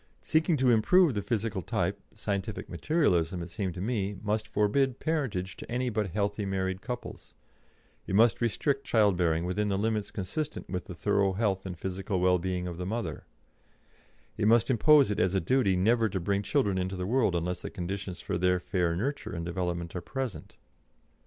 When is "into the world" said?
16.79-17.35